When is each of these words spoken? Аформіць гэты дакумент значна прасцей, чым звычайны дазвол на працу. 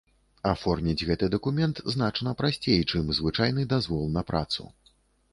Аформіць 0.51 1.05
гэты 1.09 1.27
дакумент 1.33 1.81
значна 1.95 2.33
прасцей, 2.39 2.79
чым 2.91 3.11
звычайны 3.19 3.67
дазвол 3.75 4.09
на 4.15 4.23
працу. 4.31 4.65